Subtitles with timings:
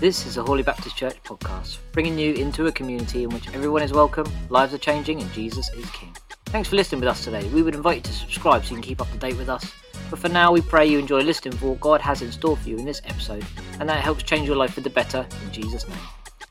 [0.00, 3.82] This is a Hawley Baptist Church podcast, bringing you into a community in which everyone
[3.82, 6.12] is welcome, lives are changing, and Jesus is King.
[6.46, 7.48] Thanks for listening with us today.
[7.50, 9.72] We would invite you to subscribe so you can keep up to date with us.
[10.10, 12.68] But for now, we pray you enjoy listening for what God has in store for
[12.68, 13.46] you in this episode,
[13.78, 15.98] and that it helps change your life for the better in Jesus' name.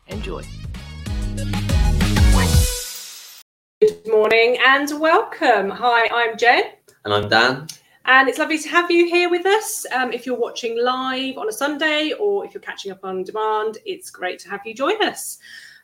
[0.08, 0.44] Enjoy.
[3.82, 5.70] Good morning and welcome.
[5.70, 6.64] Hi, I'm Jen.
[7.04, 7.68] And I'm Dan.
[8.05, 9.86] And it's lovely to have you here with us.
[9.93, 13.77] Um, if you're watching live on a Sunday or if you're catching up on demand,
[13.85, 15.38] it's great to have you join us.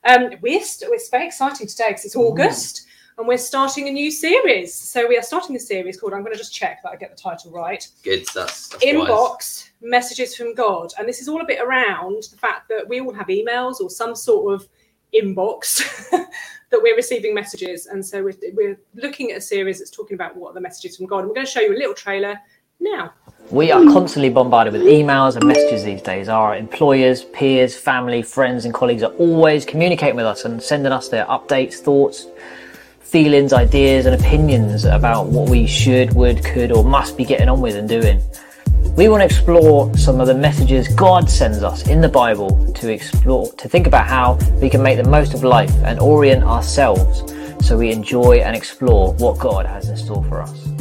[0.03, 2.87] Um, we're st- it's very exciting today because it's August
[3.17, 4.73] and we're starting a new series.
[4.73, 7.15] So we are starting a series called, I'm going to just check that I get
[7.15, 8.25] the title right Good.
[8.33, 9.71] That's, that's Inbox wise.
[9.81, 10.93] Messages from God.
[10.97, 13.89] And this is all a bit around the fact that we all have emails or
[13.89, 14.67] some sort of
[15.13, 15.79] inbox
[16.11, 17.85] that we're receiving messages.
[17.85, 20.97] And so we're, we're looking at a series that's talking about what are the messages
[20.97, 21.19] from God.
[21.19, 22.39] And we're going to show you a little trailer
[22.79, 23.13] now.
[23.49, 26.27] We are constantly bombarded with emails and messages these days.
[26.27, 31.07] Our employers, peers, family, friends, and colleagues are always communicating with us and sending us
[31.07, 32.27] their updates, thoughts,
[32.99, 37.61] feelings, ideas, and opinions about what we should, would, could, or must be getting on
[37.61, 38.21] with and doing.
[38.95, 42.91] We want to explore some of the messages God sends us in the Bible to
[42.91, 47.23] explore, to think about how we can make the most of life and orient ourselves
[47.65, 50.76] so we enjoy and explore what God has in store for us.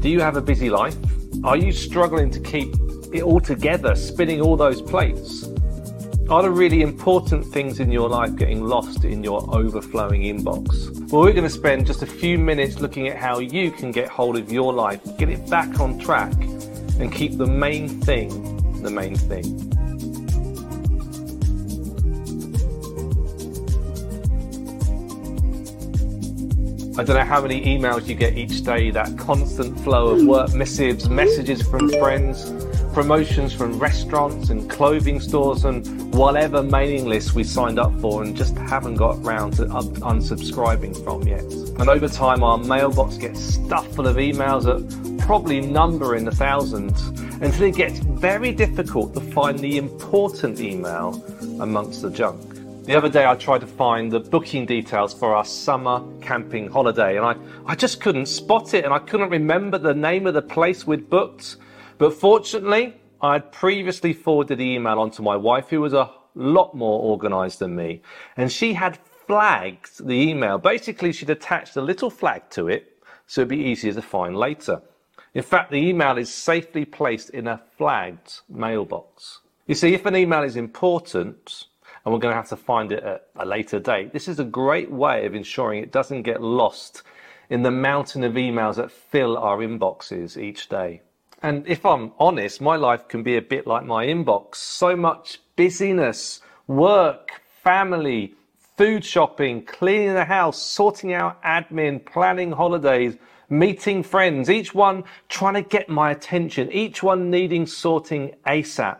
[0.00, 0.96] Do you have a busy life?
[1.44, 2.74] Are you struggling to keep
[3.12, 5.46] it all together, spinning all those plates?
[6.28, 11.10] Are the really important things in your life getting lost in your overflowing inbox?
[11.10, 14.08] Well, we're going to spend just a few minutes looking at how you can get
[14.08, 16.32] hold of your life, get it back on track,
[16.98, 18.50] and keep the main thing
[18.82, 19.69] the main thing.
[27.00, 30.52] I don't know how many emails you get each day, that constant flow of work
[30.52, 32.52] missives, messages from friends,
[32.92, 38.36] promotions from restaurants and clothing stores and whatever mailing lists we signed up for and
[38.36, 41.40] just haven't got round to unsubscribing from yet.
[41.80, 46.32] And over time, our mailbox gets stuffed full of emails that probably number in the
[46.32, 47.00] thousands
[47.40, 51.14] until it gets very difficult to find the important email
[51.60, 52.49] amongst the junk.
[52.84, 57.16] The other day, I tried to find the booking details for our summer camping holiday,
[57.16, 57.36] and I,
[57.66, 61.08] I just couldn't spot it, and I couldn't remember the name of the place we'd
[61.08, 61.56] booked.
[61.98, 66.10] But fortunately, I had previously forwarded the email on to my wife, who was a
[66.34, 68.02] lot more organized than me,
[68.36, 70.58] and she had flagged the email.
[70.58, 72.90] Basically, she'd attached a little flag to it
[73.30, 74.82] so it'd be easier to find later.
[75.34, 79.38] In fact, the email is safely placed in a flagged mailbox.
[79.68, 81.66] You see, if an email is important,
[82.04, 84.12] and we're going to have to find it at a later date.
[84.12, 87.02] This is a great way of ensuring it doesn't get lost
[87.50, 91.02] in the mountain of emails that fill our inboxes each day.
[91.42, 94.56] And if I'm honest, my life can be a bit like my inbox.
[94.56, 98.34] So much busyness, work, family,
[98.76, 103.16] food shopping, cleaning the house, sorting out admin, planning holidays,
[103.48, 108.98] meeting friends, each one trying to get my attention, each one needing sorting ASAP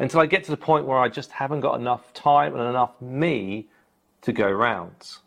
[0.00, 3.00] until I get to the point where I just haven't got enough time and enough
[3.02, 3.68] me
[4.22, 5.18] to go round.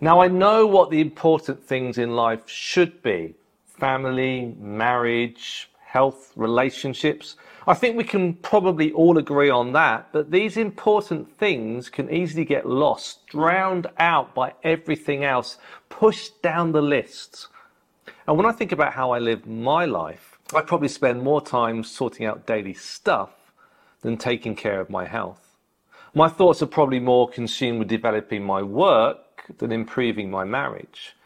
[0.00, 3.34] Now, I know what the important things in life should be
[3.64, 7.36] family, marriage, health, relationships.
[7.66, 12.44] I think we can probably all agree on that, but these important things can easily
[12.44, 15.58] get lost, drowned out by everything else,
[15.88, 17.48] pushed down the list.
[18.26, 21.82] And when I think about how I live my life, I probably spend more time
[21.84, 23.30] sorting out daily stuff
[24.02, 25.56] than taking care of my health.
[26.14, 31.16] My thoughts are probably more consumed with developing my work than improving my marriage.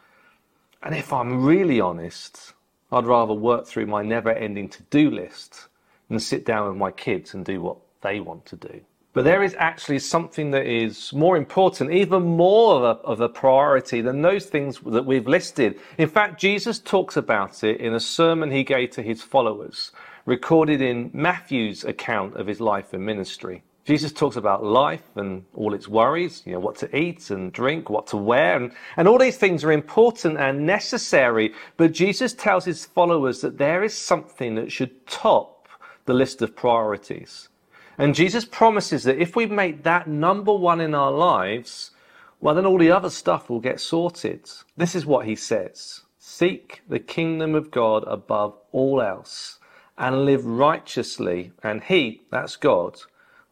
[0.82, 2.52] And if I'm really honest,
[2.92, 5.66] I'd rather work through my never ending to do list
[6.08, 8.80] than sit down with my kids and do what they want to do.
[9.16, 13.30] But there is actually something that is more important, even more of a, of a,
[13.30, 15.80] priority than those things that we've listed.
[15.96, 19.90] In fact, Jesus talks about it in a sermon he gave to his followers,
[20.26, 23.62] recorded in Matthew's account of his life and ministry.
[23.84, 27.88] Jesus talks about life and all its worries, you know, what to eat and drink,
[27.88, 31.54] what to wear, and, and all these things are important and necessary.
[31.76, 35.68] But Jesus tells his followers that there is something that should top
[36.04, 37.48] the list of priorities.
[37.96, 41.92] And Jesus promises that if we make that number one in our lives,
[42.40, 44.50] well, then all the other stuff will get sorted.
[44.76, 49.60] This is what he says Seek the kingdom of God above all else
[49.98, 53.00] and live righteously, and he, that's God,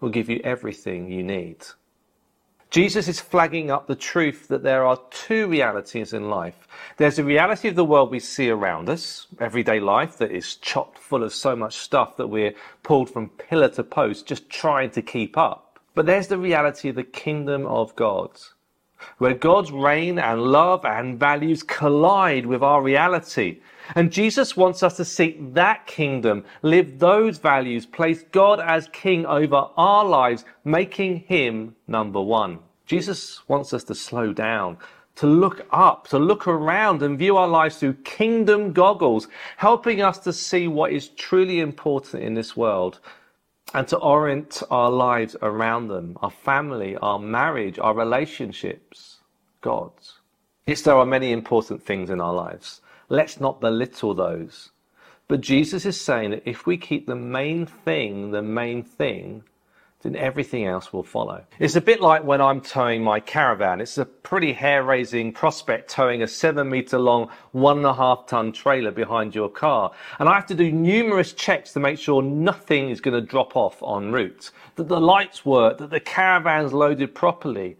[0.00, 1.64] will give you everything you need.
[2.74, 6.66] Jesus is flagging up the truth that there are two realities in life.
[6.96, 10.98] There's the reality of the world we see around us, everyday life that is chocked
[10.98, 15.02] full of so much stuff that we're pulled from pillar to post just trying to
[15.02, 15.78] keep up.
[15.94, 18.30] But there's the reality of the kingdom of God,
[19.18, 23.60] where God's reign and love and values collide with our reality.
[23.94, 29.26] And Jesus wants us to seek that kingdom, live those values, place God as king
[29.26, 32.60] over our lives, making him number one.
[32.86, 34.78] Jesus wants us to slow down,
[35.16, 40.18] to look up, to look around and view our lives through kingdom goggles, helping us
[40.18, 43.00] to see what is truly important in this world
[43.74, 49.18] and to orient our lives around them, our family, our marriage, our relationships,
[49.60, 50.20] God's.
[50.66, 52.80] Yes, there are many important things in our lives.
[53.08, 54.70] Let's not belittle those.
[55.28, 59.44] But Jesus is saying that if we keep the main thing the main thing,
[60.04, 61.42] then everything else will follow.
[61.58, 63.80] It's a bit like when I'm towing my caravan.
[63.80, 68.26] It's a pretty hair raising prospect towing a seven meter long, one and a half
[68.26, 69.92] ton trailer behind your car.
[70.18, 73.56] And I have to do numerous checks to make sure nothing is going to drop
[73.56, 77.78] off en route, that the lights work, that the caravan's loaded properly.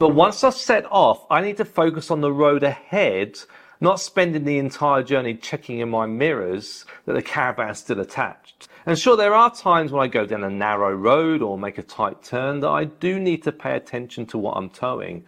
[0.00, 3.38] But once I've set off, I need to focus on the road ahead
[3.80, 8.68] not spending the entire journey checking in my mirrors that the caravan's still attached.
[8.86, 11.82] And sure, there are times when I go down a narrow road or make a
[11.82, 15.24] tight turn that I do need to pay attention to what I'm towing.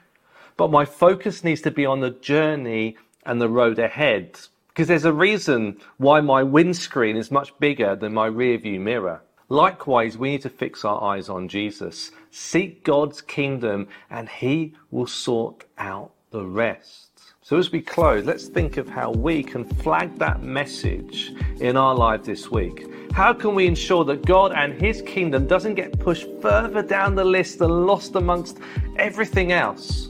[0.56, 4.38] But my focus needs to be on the journey and the road ahead.
[4.69, 9.22] Because there's a reason why my windscreen is much bigger than my rear view mirror.
[9.49, 12.10] Likewise, we need to fix our eyes on Jesus.
[12.31, 17.12] Seek God's kingdom and He will sort out the rest.
[17.52, 21.94] So, as we close, let's think of how we can flag that message in our
[21.94, 22.87] life this week.
[23.12, 27.26] How can we ensure that God and His kingdom doesn't get pushed further down the
[27.26, 28.58] list and lost amongst
[28.96, 30.08] everything else?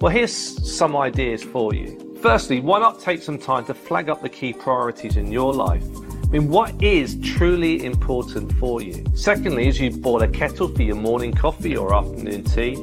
[0.00, 2.18] Well, here's some ideas for you.
[2.20, 5.84] Firstly, why not take some time to flag up the key priorities in your life?
[6.24, 9.04] I mean, what is truly important for you?
[9.14, 12.74] Secondly, as you boil a kettle for your morning coffee or afternoon tea,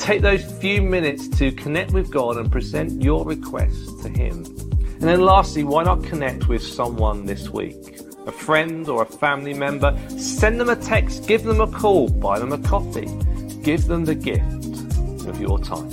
[0.00, 4.44] Take those few minutes to connect with God and present your requests to Him.
[4.44, 8.00] And then lastly, why not connect with someone this week?
[8.26, 9.96] A friend or a family member?
[10.08, 13.08] Send them a text, give them a call, buy them a coffee.
[13.62, 14.42] Give them the gift
[15.28, 15.90] of your time.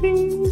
[0.00, 0.51] Ding.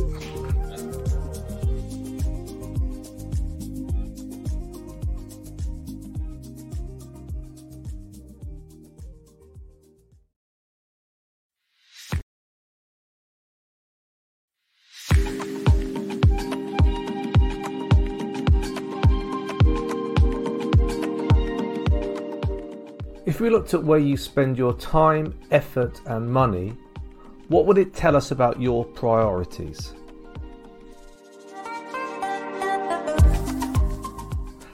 [23.40, 26.76] If we looked at where you spend your time, effort, and money,
[27.48, 29.94] what would it tell us about your priorities?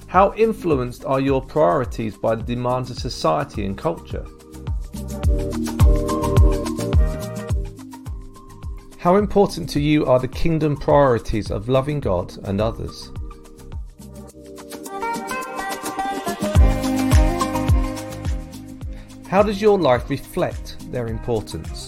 [0.08, 4.26] How influenced are your priorities by the demands of society and culture?
[8.98, 13.12] How important to you are the kingdom priorities of loving God and others?
[19.36, 21.85] How does your life reflect their importance?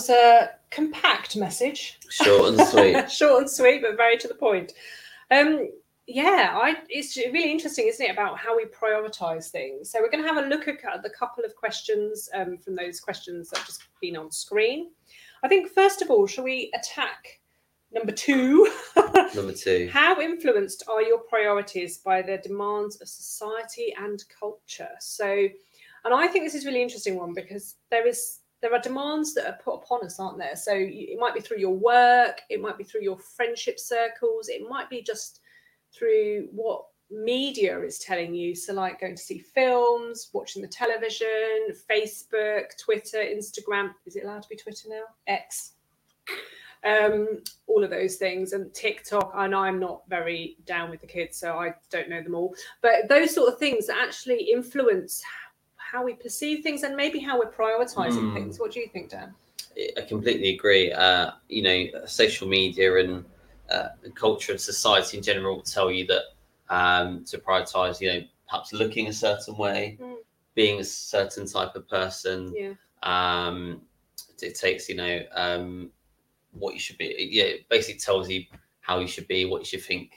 [0.00, 1.98] Was a compact message.
[2.08, 3.10] Short and sweet.
[3.10, 4.72] Short and sweet, but very to the point.
[5.30, 5.68] Um,
[6.06, 9.90] yeah, I, it's really interesting, isn't it, about how we prioritize things.
[9.90, 12.98] So we're going to have a look at the couple of questions um, from those
[12.98, 14.90] questions that have just been on screen.
[15.42, 17.40] I think first of all, shall we attack
[17.92, 18.68] number two?
[19.34, 19.88] Number two.
[19.92, 24.90] How influenced are your priorities by the demands of society and culture?
[24.98, 25.48] So
[26.04, 29.34] And I think this is a really interesting one because there is there are demands
[29.34, 30.56] that are put upon us, aren't there?
[30.56, 34.68] So it might be through your work, it might be through your friendship circles, it
[34.68, 35.40] might be just
[35.92, 38.54] through what media is telling you.
[38.54, 43.92] So like going to see films, watching the television, Facebook, Twitter, Instagram.
[44.06, 45.02] Is it allowed to be Twitter now?
[45.26, 45.72] X.
[46.82, 49.32] Um, all of those things and TikTok.
[49.34, 52.54] And I'm not very down with the kids, so I don't know them all.
[52.80, 55.22] But those sort of things actually influence
[55.90, 58.34] how we perceive things and maybe how we're prioritizing Mm.
[58.34, 58.60] things.
[58.60, 59.34] What do you think, Dan?
[59.96, 60.92] I completely agree.
[60.92, 63.24] Uh, you know, social media and
[63.70, 66.22] uh, culture and society in general will tell you that
[66.68, 70.16] um, to prioritize, you know, perhaps looking a certain way, Mm.
[70.54, 72.74] being a certain type of person, Yeah.
[73.02, 73.82] um,
[74.38, 75.90] dictates, you know, um,
[76.52, 77.28] what you should be.
[77.32, 78.44] Yeah, it basically tells you
[78.80, 80.12] how you should be, what you should think,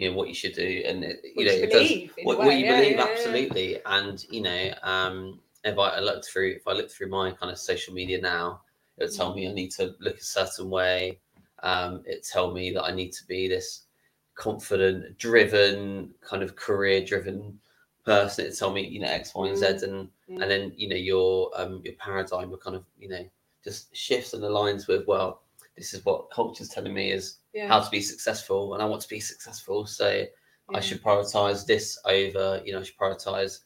[0.00, 2.26] you know, what you should do, and it, you know, you it does believe, in
[2.28, 3.06] a what, what you Yeah, believe yeah, yeah.
[3.10, 7.52] absolutely and you know um if i look through if i look through my kind
[7.52, 8.60] of social media now
[8.98, 9.16] it would Mm.
[9.16, 11.18] tell me i need to look a certain way
[11.62, 13.86] um it tell me that i need to be this
[14.34, 17.58] confident driven kind of career driven
[18.04, 20.42] person it tell me you know x y and z and Mm.
[20.42, 23.24] and then you know your um your paradigm will kind of you know
[23.64, 25.42] just shifts and aligns with well
[25.76, 27.68] this is what culture's telling me is Yeah.
[27.68, 30.76] how to be successful and i want to be successful so yeah.
[30.78, 33.58] I should prioritize this over, you know, I should prioritize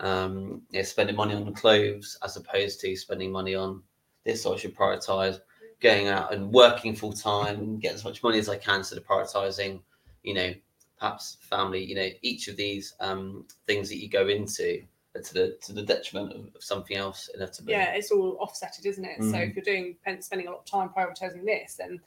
[0.00, 3.82] um, spending money on clothes as opposed to spending money on
[4.24, 4.44] this.
[4.44, 5.38] I should prioritize
[5.80, 8.98] going out and working full time and get as much money as I can instead
[8.98, 9.80] of prioritizing,
[10.24, 10.52] you know,
[10.98, 11.84] perhaps family.
[11.84, 14.82] You know, each of these um, things that you go into
[15.14, 17.72] to the to the detriment of, of something else inevitably.
[17.72, 19.18] yeah, it's all offsetted, isn't it?
[19.18, 19.50] So Mm.
[19.50, 22.00] if you're doing spending a lot of time prioritizing this, then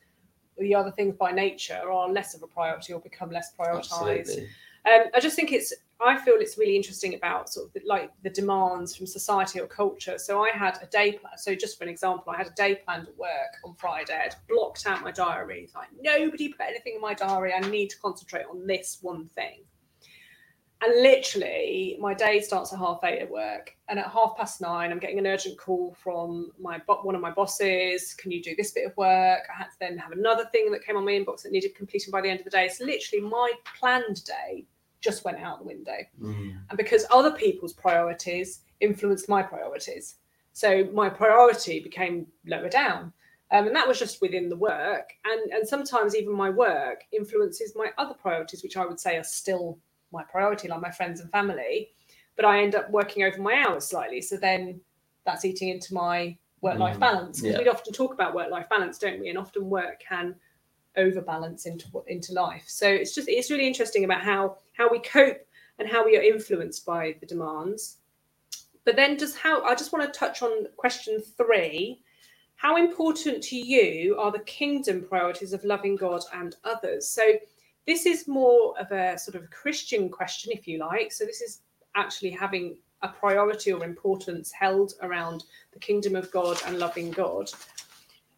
[0.57, 4.47] the other things by nature are less of a priority or become less prioritized.
[4.85, 5.73] Um, I just think it's.
[6.03, 9.67] I feel it's really interesting about sort of the, like the demands from society or
[9.67, 10.17] culture.
[10.17, 11.37] So I had a day plan.
[11.37, 13.29] So just for an example, I had a day planned at work
[13.63, 14.19] on Friday.
[14.19, 15.69] I'd blocked out my diary.
[15.75, 17.53] Like nobody put anything in my diary.
[17.53, 19.59] I need to concentrate on this one thing.
[20.83, 24.91] And literally, my day starts at half eight at work, and at half past nine,
[24.91, 28.15] I'm getting an urgent call from my one of my bosses.
[28.15, 29.41] Can you do this bit of work?
[29.53, 32.09] I had to then have another thing that came on my inbox that needed completing
[32.11, 32.67] by the end of the day.
[32.67, 34.65] So literally, my planned day
[35.01, 36.59] just went out the window, Mm.
[36.69, 40.15] and because other people's priorities influenced my priorities,
[40.53, 43.13] so my priority became lower down.
[43.51, 47.75] Um, and that was just within the work, and and sometimes even my work influences
[47.75, 49.77] my other priorities, which I would say are still
[50.11, 51.89] my priority, like my friends and family.
[52.35, 54.81] But I end up working over my hours slightly, so then
[55.25, 57.41] that's eating into my work-life Mm, balance.
[57.41, 57.59] Because yeah.
[57.59, 59.29] we'd often talk about work-life balance, don't we?
[59.29, 60.35] And often work can
[60.97, 62.65] overbalance into into life.
[62.67, 65.45] So it's just it's really interesting about how how we cope
[65.79, 67.97] and how we are influenced by the demands.
[68.85, 72.01] But then just how I just want to touch on question three.
[72.55, 77.09] How important to you are the kingdom priorities of loving God and others?
[77.09, 77.23] So
[77.87, 81.11] this is more of a sort of Christian question, if you like.
[81.11, 81.61] So this is
[81.95, 87.49] actually having a priority or importance held around the kingdom of God and loving God.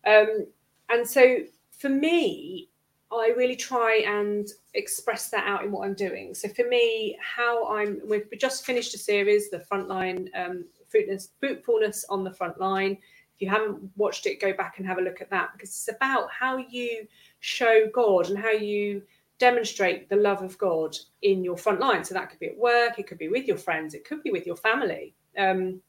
[0.06, 0.48] Um,
[0.90, 1.40] and so
[1.72, 2.70] for me,
[3.12, 6.34] I really try and express that out in what I'm doing.
[6.34, 12.06] So for me, how I'm we've just finished a series, the frontline um, fruitfulness, fruitfulness
[12.10, 12.98] on the front line.
[13.36, 15.90] If you haven't watched it, go back and have a look at that because it's
[15.90, 17.08] about how you
[17.40, 19.02] show God and how you
[19.40, 22.04] demonstrate the love of God in your front line.
[22.04, 24.32] So that could be at work, it could be with your friends, it could be
[24.32, 25.16] with your family.
[25.38, 25.82] Um,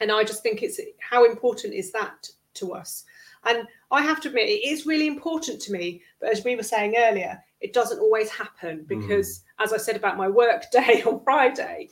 [0.00, 3.04] and I just think it's how important is that to us?
[3.44, 6.02] And I have to admit, it is really important to me.
[6.20, 10.16] But as we were saying earlier, it doesn't always happen because, as I said about
[10.16, 11.88] my work day on Friday,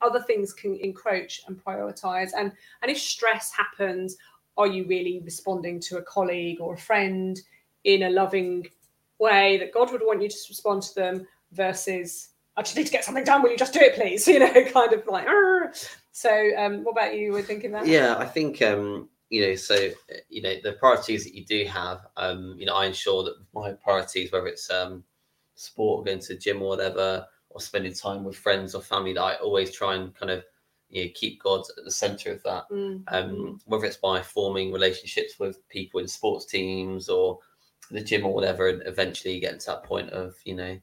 [0.00, 2.30] other things can encroach and prioritize.
[2.36, 4.16] And and if stress happens,
[4.56, 7.40] are you really responding to a colleague or a friend
[7.84, 8.66] in a loving
[9.18, 12.92] way that God would want you to respond to them versus I just need to
[12.92, 13.42] get something done.
[13.42, 14.26] Will you just do it, please?
[14.28, 15.26] You know, kind of like.
[15.26, 15.72] "Arr."
[16.10, 17.32] So, um, what about you?
[17.32, 17.86] Were thinking that?
[17.86, 19.54] Yeah, I think um, you know.
[19.54, 19.90] So
[20.28, 22.06] you know the priorities that you do have.
[22.16, 25.04] Um, you know, I ensure that my priorities, whether it's um,
[25.54, 29.22] sport, going to the gym or whatever, or spending time with friends or family, that
[29.22, 30.44] I always try and kind of
[30.90, 32.64] you know keep God at the center of that.
[32.72, 37.38] Mm, Um, whether it's by forming relationships with people in sports teams or
[37.90, 40.78] the gym or whatever, and eventually you get to that point of you know,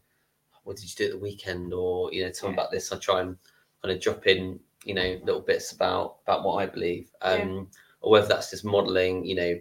[0.64, 2.62] what did you do at the weekend, or you know, tell me Yeah.
[2.62, 2.92] about this.
[2.92, 3.38] I try and
[3.82, 7.70] kind of drop in you know little bits about about what I believe, um,
[8.02, 9.60] or whether that's just modeling, you know,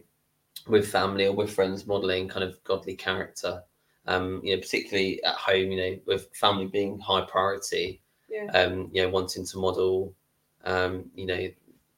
[0.69, 3.63] with family or with friends, modeling kind of godly character.
[4.07, 8.51] Um, you know, particularly at home, you know, with family being high priority, yeah.
[8.53, 10.15] um, you know, wanting to model
[10.65, 11.49] um, you know,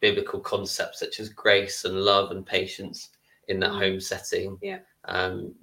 [0.01, 3.11] biblical concepts such as grace and love and patience
[3.49, 3.79] in that Mm.
[3.79, 4.59] home setting.
[4.63, 4.81] Yeah.
[5.05, 5.55] Um,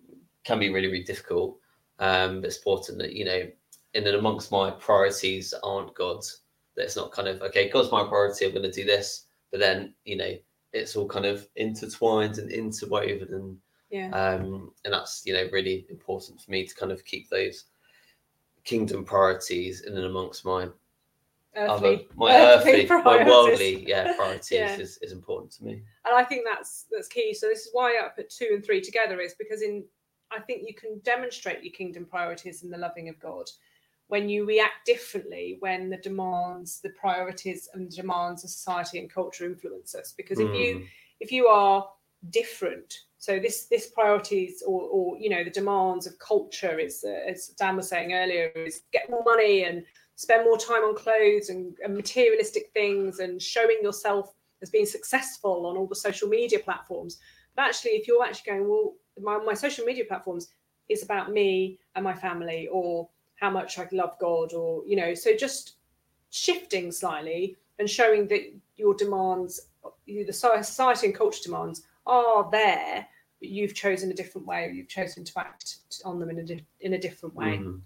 [0.43, 1.59] can be really, really difficult.
[1.99, 3.49] Um, but it's important that, you know,
[3.93, 6.41] in and amongst my priorities aren't God's,
[6.75, 9.27] that it's not kind of, okay, God's my priority, I'm going to do this.
[9.51, 10.35] But then, you know,
[10.73, 13.57] it's all kind of intertwined and interwoven and
[13.91, 14.09] Yeah.
[14.09, 17.65] um, and that's you know really important for me to kind of keep those
[18.63, 20.67] kingdom priorities in and amongst my
[21.55, 24.79] other Earthly, my earthly earthly, my worldly yeah priorities Yeah.
[24.79, 27.33] is, is important to me and I think that's that's key.
[27.33, 29.83] So this is why I put two and three together is because in
[30.31, 33.49] I think you can demonstrate your kingdom priorities in the loving of God
[34.07, 39.09] when you react differently when the demands, the priorities and the demands of society and
[39.09, 40.13] culture influence us.
[40.15, 40.87] Because if you Mm,
[41.19, 41.87] if you are
[42.29, 47.29] different so this this priorities or or you know the demands of culture is uh,
[47.29, 49.83] as dan was saying earlier is get more money and
[50.15, 55.65] spend more time on clothes and, and materialistic things and showing yourself as being successful
[55.65, 57.19] on all the social media platforms
[57.55, 60.49] but actually if you're actually going well my, my social media platforms
[60.89, 65.13] is about me and my family or how much i love god or you know
[65.13, 65.75] so just
[66.29, 68.41] shifting slightly and showing that
[68.75, 69.67] your demands
[70.07, 73.07] the society and culture demands are there,
[73.39, 76.43] but you've chosen a different way, or you've chosen to act on them in a
[76.43, 77.57] di- in a different way.
[77.57, 77.81] mhm.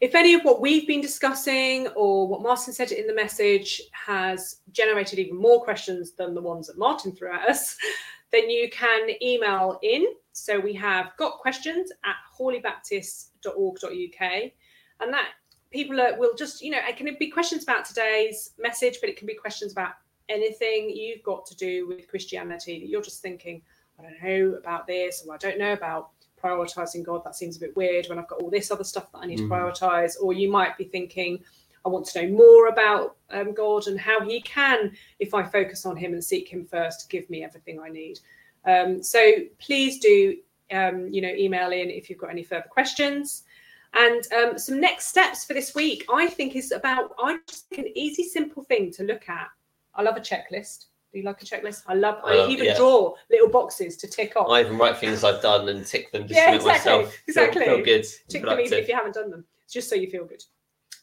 [0.00, 4.60] If any of what we've been discussing or what Martin said in the message has
[4.70, 7.76] generated even more questions than the ones that Martin threw at us,
[8.32, 10.06] then you can email in.
[10.32, 14.52] So we have got questions at hawleybaptist.org.uk,
[15.00, 15.28] and that
[15.72, 19.16] people are, will just, you know, it can be questions about today's message, but it
[19.16, 19.94] can be questions about
[20.28, 23.62] anything you've got to do with Christianity that you're just thinking,
[23.98, 27.24] I don't know about this, or I don't know about prioritizing God.
[27.24, 29.38] That seems a bit weird when I've got all this other stuff that I need
[29.38, 29.48] Mhm.
[29.48, 30.16] to prioritize.
[30.20, 31.42] Or you might be thinking,
[31.84, 35.86] I want to know more about um, God and how He can, if I focus
[35.86, 38.20] on Him and seek Him first, give me everything I need.
[38.64, 40.36] Um, so please do,
[40.70, 43.44] um, you know, email in if you've got any further questions.
[43.94, 47.86] And um, some next steps for this week, I think, is about I just think
[47.86, 49.48] an easy, simple thing to look at.
[49.94, 50.86] I love a checklist.
[51.12, 51.82] Do you like a checklist?
[51.86, 52.20] I love.
[52.24, 52.76] I, I even yeah.
[52.76, 54.48] draw little boxes to tick off.
[54.50, 57.18] i even write things i've done and tick them just Yeah, to make exactly, myself
[57.26, 57.64] exactly.
[57.64, 60.42] feel, good tick them even if you haven't done them, just so you feel good.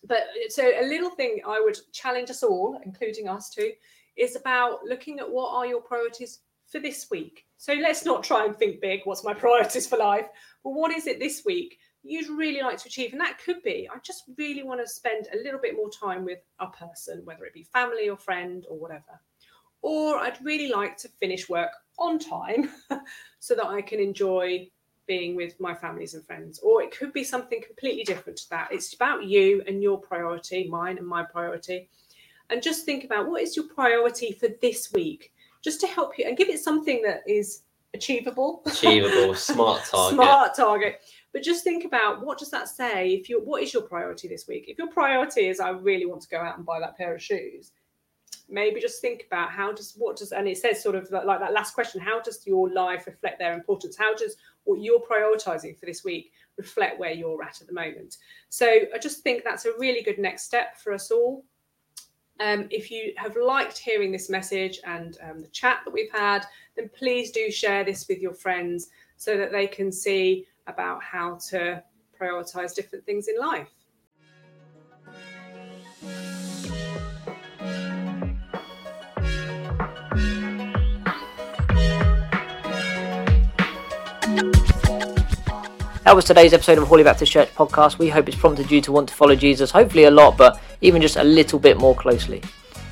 [0.07, 3.71] But so a little thing I would challenge us all, including us too,
[4.15, 7.45] is about looking at what are your priorities for this week.
[7.57, 9.01] So let's not try and think big.
[9.05, 10.27] What's my priorities for life?
[10.63, 13.11] But what is it this week you'd really like to achieve?
[13.11, 16.23] And that could be I just really want to spend a little bit more time
[16.23, 19.19] with a person, whether it be family or friend or whatever.
[19.81, 22.69] Or I'd really like to finish work on time
[23.39, 24.69] so that I can enjoy
[25.07, 28.69] being with my families and friends, or it could be something completely different to that.
[28.71, 31.89] It's about you and your priority, mine and my priority.
[32.49, 36.25] And just think about what is your priority for this week, just to help you
[36.27, 37.61] and give it something that is
[37.93, 41.01] achievable, achievable smart target smart target.
[41.33, 43.09] But just think about what does that say?
[43.09, 44.65] If you what is your priority this week?
[44.67, 47.21] If your priority is I really want to go out and buy that pair of
[47.21, 47.71] shoes,
[48.49, 51.53] maybe just think about how does what does and it says sort of like that
[51.53, 53.95] last question how does your life reflect their importance?
[53.97, 58.17] How does what you're prioritizing for this week reflect where you're at at the moment?
[58.49, 61.45] So i just think that's a really good next step for us all.
[62.41, 66.45] Um, if you have liked hearing this message and um, the chat that we've had
[66.75, 71.35] then please do share this with your friends so that they can see about how
[71.49, 71.81] to
[72.19, 73.69] prioritize different things in life
[86.05, 87.97] That was today's episode of Hawley Baptist Church podcast.
[87.97, 91.01] We hope it's prompted you to want to follow Jesus, hopefully a lot, but even
[91.01, 92.43] just a little bit more closely.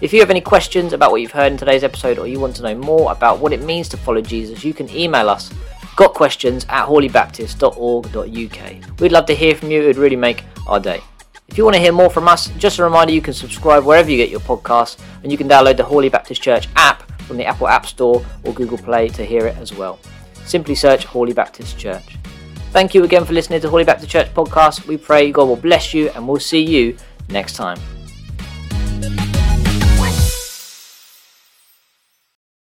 [0.02, 2.56] If you have any questions about what you've heard in today's episode or you want
[2.56, 5.54] to know more about what it means to follow Jesus, you can email us
[5.96, 9.00] got questions at hawleybaptist.org.uk.
[9.00, 11.00] We'd love to hear from you, it would really make our day.
[11.48, 14.10] If you want to hear more from us, just a reminder you can subscribe wherever
[14.10, 17.46] you get your podcasts and you can download the Hawley Baptist Church app from the
[17.46, 20.00] Apple App Store or Google Play to hear it as well.
[20.46, 22.18] Simply search Hawley Baptist Church.
[22.74, 24.88] Thank you again for listening to Hawley Baptist Church podcast.
[24.88, 26.98] We pray God will bless you, and we'll see you
[27.30, 27.78] next time.